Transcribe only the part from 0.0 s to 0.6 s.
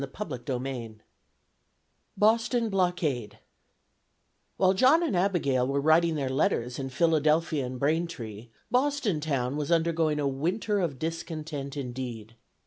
CHAPTER